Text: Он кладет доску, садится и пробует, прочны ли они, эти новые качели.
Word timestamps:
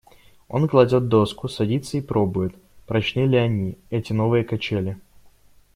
Он 0.47 0.67
кладет 0.67 1.09
доску, 1.09 1.47
садится 1.47 1.95
и 1.95 2.01
пробует, 2.01 2.55
прочны 2.87 3.27
ли 3.27 3.37
они, 3.37 3.77
эти 3.91 4.13
новые 4.13 4.43
качели. 4.43 4.97